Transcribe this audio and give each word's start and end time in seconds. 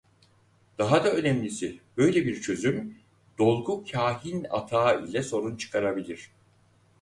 Daha 0.77 1.03
da 1.03 1.09
önemlisi 1.11 1.79
böyle 1.97 2.25
bir 2.25 2.41
çözüm 2.41 2.97
"dolgu 3.37 3.85
kâhin 3.91 4.45
atağı" 4.49 5.05
ile 5.07 5.23
sorun 5.23 5.57
çıkarabilir. 5.57 6.31